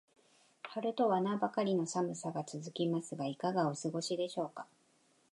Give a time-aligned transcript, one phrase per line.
[0.63, 4.65] 春とは名ばかりの寒さが続きますが、いかがお過ごしでしょうか。